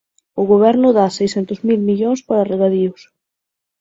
O 0.41 0.43
Goberno 0.51 0.89
dá 0.97 1.05
seiscentos 1.17 1.59
mil 1.67 1.79
millóns 1.89 2.19
para 2.27 2.47
regadíos 2.53 3.01